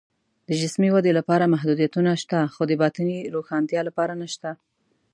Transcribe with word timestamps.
د 0.47 0.49
جسمي 0.61 0.89
ودې 0.93 1.11
لپاره 1.19 1.51
محدودیتونه 1.53 2.11
شته، 2.21 2.39
خو 2.53 2.61
د 2.69 2.73
باطني 2.81 3.17
روښنتیا 3.35 3.81
لپاره 3.87 4.13
نشته 4.21 4.49